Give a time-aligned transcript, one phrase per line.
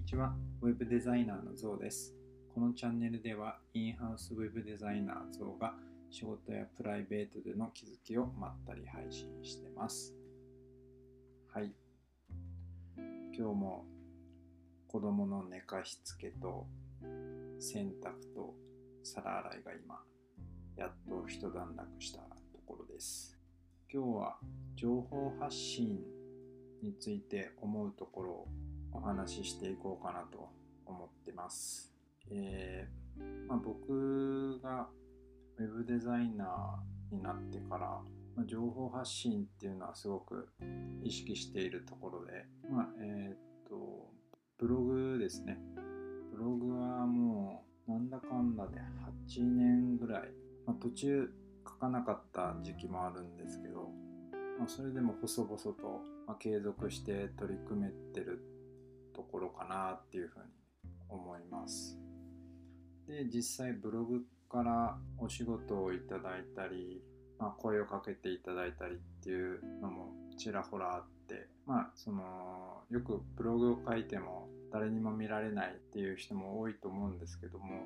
[0.00, 0.34] にちは。
[0.62, 2.14] ウェブデザイナーのゾウです。
[2.54, 5.74] このチャンネルでは、インハウスウェブデザイナーゾウが
[6.10, 10.14] 仕事やプライベートでの気づきをまったり配信してます。
[11.52, 11.74] はい。
[13.36, 13.84] 今日も
[14.88, 16.66] 子供の寝かしつけと
[17.58, 18.54] 洗濯と
[19.02, 20.00] 皿洗いが今、
[20.78, 22.26] やっと一段落したと
[22.64, 23.38] ころです。
[23.92, 24.38] 今日は
[24.76, 26.00] 情報発信
[26.82, 28.48] について思うところを
[28.92, 30.48] お話ししていこうかなと
[30.86, 31.92] 思ってます。
[32.30, 34.88] えーまあ、僕が
[35.58, 38.00] ウェブデザイナーになってから、
[38.36, 40.48] ま、情報発信っていうのはすごく
[41.02, 44.10] 意識しているところで、まあ、えーと
[44.58, 45.58] ブログですね
[46.32, 48.78] ブログはもうなんだかんだで
[49.28, 50.22] 8年ぐらい、
[50.66, 51.30] まあ、途中
[51.66, 53.90] 書かなかった時期もあるんですけど、
[54.58, 55.74] まあ、それでも細々と、
[56.38, 58.40] 継続して取り組めてる
[59.14, 60.44] ところかなっていうふうに
[61.08, 61.98] 思います。
[63.06, 67.02] で実際ブログからお仕事をいただいたり、
[67.38, 77.82] まあ、声をかけていただいたりっていうのもちらほらあって、まあ、そのよくブログを書いても誰にも見られないっていう人も多いと思うんですけどもやっ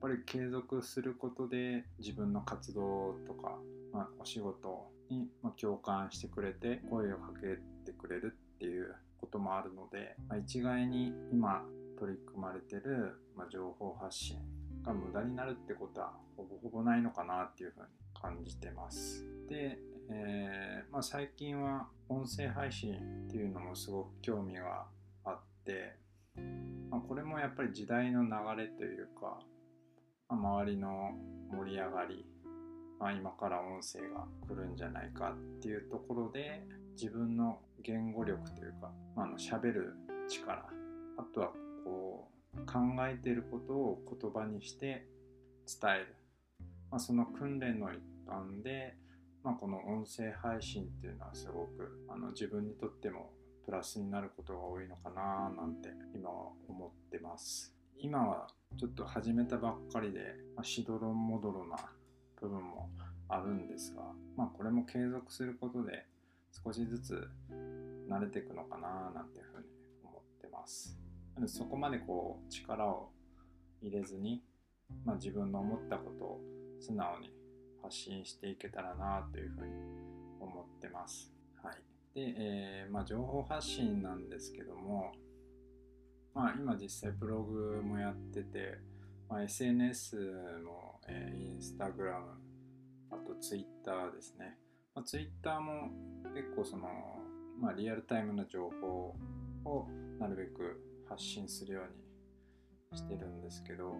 [0.00, 3.58] ぱり継続することで自分の活動とか、
[3.92, 5.28] まあ、お仕事に
[5.60, 11.64] 共感してくれて声をかけてくれるっていうこともあるので、まあ、一概に今
[11.98, 14.36] 取り組まれてる、まあ、情報発信
[14.82, 17.86] が無駄になるってことはほぼほぼないのかなっていうふうに
[18.20, 19.24] 感じてます。
[19.48, 19.78] で、
[20.10, 22.94] えーまあ、最近は音声配信
[23.28, 24.84] っていうのもすごく興味が
[25.24, 25.96] あって、
[26.90, 28.30] まあ、これもやっぱり時代の流
[28.60, 29.38] れというか、
[30.28, 31.12] ま、周りの
[31.50, 32.26] 盛り上がり、
[33.00, 36.62] まあ、今から音声が来るんじゃないかっていうところで
[36.94, 39.94] 自分の言語力というか、まあ、あの喋る
[40.28, 40.66] 力
[41.18, 41.48] あとは
[41.84, 42.78] こう考
[43.08, 45.06] えていることを言葉にして
[45.66, 46.16] 伝える、
[46.90, 48.94] まあ、その訓練の一環で、
[49.42, 53.30] まあ、この音声配信っていうのはすごくあの自分にとっても
[53.64, 57.72] プラスになることが多いのかななんて今は思ってます。
[57.98, 60.20] 今はちょっと始めたばっかりで、
[60.54, 61.76] まあ、しどろもどろな
[62.40, 62.90] 部分も
[63.28, 64.02] あるんですが、
[64.36, 66.04] まあ、これも継続することで
[66.62, 67.28] 少しずつ
[68.08, 69.66] 慣れていくのかななんていうふうに
[70.04, 70.98] 思ってます
[71.46, 73.10] そこまでこう力を
[73.82, 74.42] 入れずに、
[75.04, 76.40] まあ、自分の思ったことを
[76.80, 77.32] 素直に
[77.82, 79.72] 発信していけたらなというふうに
[80.40, 81.30] 思ってます。
[81.62, 81.74] はい。
[82.14, 85.12] で、えー、まあ、情報発信なんですけども、
[86.34, 88.78] まあ、今実際ブログもやってて、
[89.28, 90.16] まあ、SNS
[90.64, 92.26] も、えー、インスタグラム、
[93.10, 94.56] あとツイッターですね。
[94.94, 95.90] まあ、ツイッターも
[96.34, 96.88] 結構その、
[97.60, 99.14] まあ、リアルタイムな情報
[99.64, 99.88] を
[100.20, 103.94] なるべく発信するようにしてるんですけど、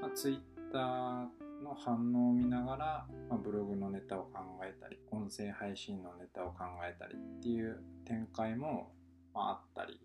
[0.00, 0.38] まあ、ツイッ
[0.72, 8.92] ターの反応を見ながら、まあ、ブログのネタを考えたり音声配信のネタを考えたりっていう展開も、
[9.34, 10.00] まあ、あったり、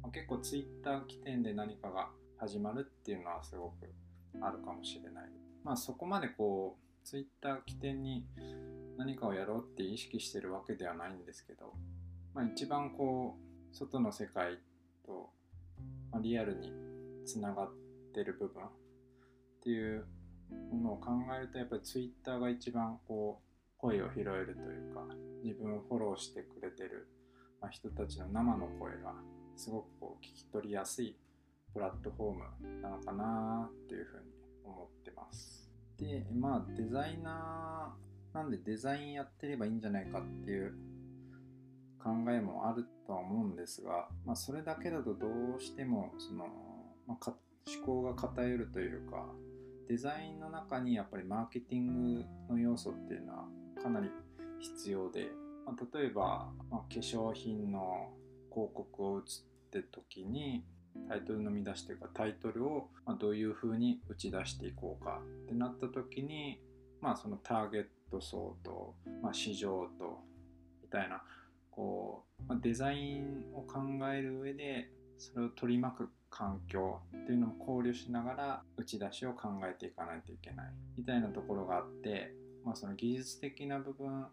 [0.00, 3.92] まあ、結構ツイッター起点で何かが始まるっていうのはすごく
[4.40, 5.24] あるかもしれない。
[5.64, 8.24] まあそこまでこうツイッター起点に
[8.98, 11.72] 何かをやろうって意識してるわけではないんですけど、
[12.34, 14.58] まあ、一番こう外の世界
[15.06, 15.30] と、
[16.10, 16.72] ま、リアルに
[17.24, 17.70] つながっ
[18.12, 18.66] てる部分っ
[19.62, 20.04] ていう
[20.72, 25.04] ものを考えるとやっぱりツイッターが一番こう声を拾えるというか
[25.44, 27.08] 自分をフォローしてくれてる、
[27.60, 29.14] ま、人たちの生の声が
[29.56, 31.16] すごくこう聞き取りやすい
[31.72, 32.34] プラットフォー
[32.66, 34.32] ムなのかなっていうふうに
[34.64, 35.70] 思ってます。
[35.98, 37.94] でまあデザイナ
[38.38, 40.72] なんでデザインやってればいいんじゃないかっていう
[41.98, 45.26] 考えもあるとは思うんですが、まあ、それだけだとど
[45.58, 46.46] うしてもその、
[47.08, 49.26] まあ、思考が偏るというか
[49.88, 53.44] デザインの中にやっぱりマーケティングの要素っていうのは
[53.82, 54.08] かなり
[54.60, 55.26] 必要で、
[55.66, 58.10] まあ、例えば、ま、化粧品の
[58.52, 59.42] 広告を打つっ
[59.72, 60.64] て時に
[61.08, 62.88] タイトルの見出しというかタイトルを
[63.18, 66.60] どういうふうに打ち出していこうかってなった時に、
[67.00, 70.20] まあ、そのターゲット層と、まあ、市場と
[70.82, 71.22] みたいな
[71.70, 73.80] こう、まあ、デザインを考
[74.12, 82.32] える上でそれを取り巻く環境っていうのも考慮しながら打ち出しを考えていかないといけないみたいなところがあって、
[82.64, 84.26] まあ、その技術的な部分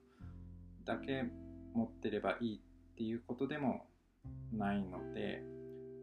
[0.83, 1.25] だけ
[1.73, 3.85] 持ってればいいっていうことでも
[4.53, 5.41] ないので、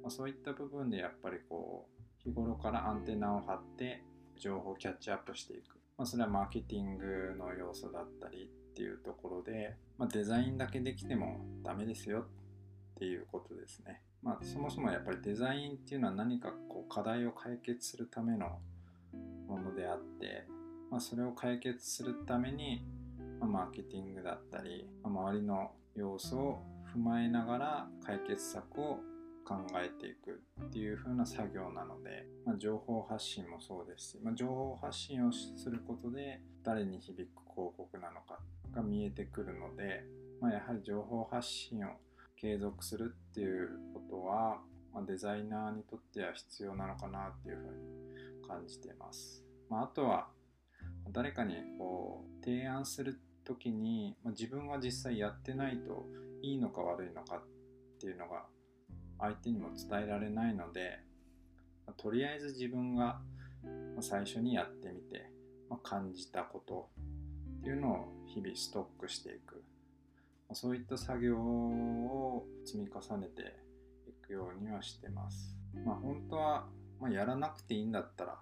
[0.03, 4.03] まあ、そういった部分でやっぱりこう日頃からアンテナを張って
[4.39, 12.25] 情報をキャッチアップしていく、まあ、それはマーケティングの要素だったりっていうところで、まあ、デザインだけできてもダメですよっ
[12.99, 14.03] ていうことですね。
[14.23, 18.59] まあ、そもそもやっぱりデザインっていうのは何かこう課題を解決するための
[19.49, 20.47] ものであって、
[20.91, 22.85] まあ、それを解決するために、
[23.41, 26.63] まあ、マーケティングだったり、まあ、周りの要素を
[26.95, 29.01] 踏まえながら解決策を
[29.45, 38.39] 考えていくっていう風な作業なので、まあ、情報発信もそうですし、まあ、情報発信をすることで誰に響く広告なのか
[38.73, 40.05] が見えてくるので、
[40.41, 41.91] まあ、やはり情報発信を
[42.37, 44.61] 継続するっていうことは、
[44.93, 49.45] まあ、デザイナーにとっては必要なのかなっていうふうに感じています。
[49.69, 50.29] まあ、あとは
[51.11, 56.07] 誰かにこう提案する時に、まあ、自分は実際やってないと
[56.43, 57.43] いいのか悪いのかっ
[58.01, 58.45] ていうのが
[59.23, 60.99] 相手にも伝えられないので、
[61.87, 63.21] ま、とりあえず自分が
[64.01, 65.31] 最初にやってみて、
[65.71, 66.91] ま、感じたこと
[67.61, 69.63] っていうのを日々ストックしていく
[70.55, 73.57] そういった作業を積み重ねて
[74.09, 75.57] いくようにはしてます。
[75.85, 76.67] まあ本当は、
[77.01, 78.39] ま、やらなくていいんだったら、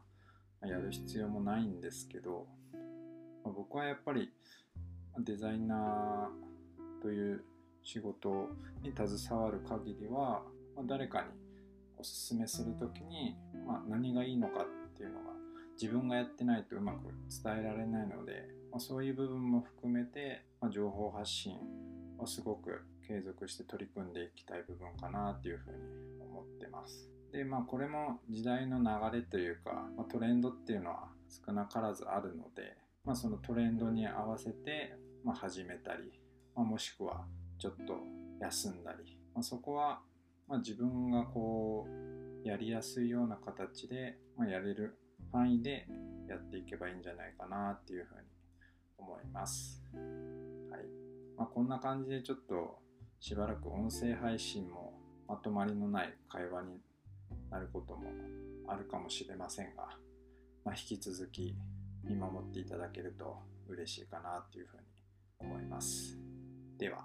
[0.61, 2.47] ま、やる必要もないんですけど、
[3.45, 4.33] ま、僕はやっぱり
[5.19, 7.45] デザイナーという
[7.83, 8.49] 仕事
[8.83, 10.43] に携わる限りは、
[10.77, 11.29] まあ、誰かに
[11.99, 13.37] おすすめする時に、
[13.67, 15.31] まあ、何がいいのかっていうのが
[15.81, 17.09] 自分がやってないとうまく
[17.43, 21.59] 伝えられないので、まあ、そういう部分も含めて、まあ、情報発信
[22.19, 25.77] をすごく継続して取り組んでいきたい部分かなっていうふうに
[26.21, 27.11] 思ってます。
[27.33, 31.09] でまあこれも時代の流れというか、ま、トレンドっていうのは
[31.47, 34.95] 少なからずあるので、まあ、そのトレンドに合わせて、
[35.25, 36.21] ま、始めたり、
[36.55, 37.25] ま、もしくは
[37.59, 37.99] ちょっと
[38.41, 40.01] 休んだり、ま、そこは、
[40.51, 41.87] まあ、自分がこ
[42.45, 44.99] うやりやすいような形で、まあ、やれる
[45.33, 45.87] 範囲で
[46.29, 48.21] やっていけばいいんじゃないかなっていうふうに
[48.99, 49.81] 思います。
[49.95, 50.01] は
[50.77, 50.81] い
[51.39, 52.81] まあ、こんな感じでちょっと
[53.21, 54.93] しばらく音声配信も
[55.29, 56.81] まとまりのない会話に
[57.49, 58.11] なることも
[58.67, 59.89] あるかもしれませんが、
[60.65, 61.55] まあ、引き続き
[62.03, 63.39] 見守っていただけると
[63.69, 64.83] 嬉しいかなというふうに
[65.39, 66.19] 思います。
[66.77, 67.05] では。